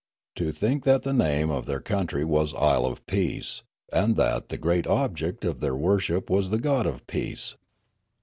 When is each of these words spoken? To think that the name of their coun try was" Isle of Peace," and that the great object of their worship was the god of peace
To 0.33 0.51
think 0.51 0.83
that 0.85 1.03
the 1.03 1.13
name 1.13 1.51
of 1.51 1.67
their 1.67 1.79
coun 1.79 2.07
try 2.07 2.23
was" 2.23 2.55
Isle 2.55 2.87
of 2.87 3.05
Peace," 3.05 3.61
and 3.93 4.15
that 4.15 4.49
the 4.49 4.57
great 4.57 4.87
object 4.87 5.45
of 5.45 5.59
their 5.59 5.75
worship 5.75 6.27
was 6.27 6.49
the 6.49 6.57
god 6.57 6.87
of 6.87 7.05
peace 7.05 7.55